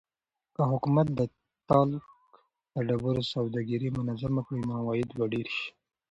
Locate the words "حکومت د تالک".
0.71-2.05